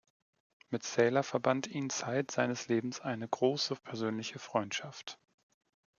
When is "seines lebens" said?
2.31-3.01